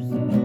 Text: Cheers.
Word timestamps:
Cheers. 0.00 0.39